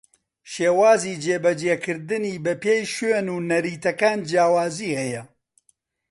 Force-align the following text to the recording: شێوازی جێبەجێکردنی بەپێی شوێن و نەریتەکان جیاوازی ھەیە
شێوازی 0.51 1.19
جێبەجێکردنی 1.23 2.41
بەپێی 2.45 2.81
شوێن 2.95 3.27
و 3.33 3.37
نەریتەکان 3.49 4.19
جیاوازی 4.29 4.97
ھەیە 5.01 5.23